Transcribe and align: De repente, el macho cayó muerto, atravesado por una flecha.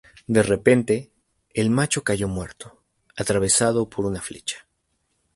De 0.25 0.41
repente, 0.41 1.11
el 1.53 1.69
macho 1.69 2.03
cayó 2.03 2.27
muerto, 2.27 2.81
atravesado 3.15 3.87
por 3.87 4.07
una 4.07 4.19
flecha. 4.19 4.65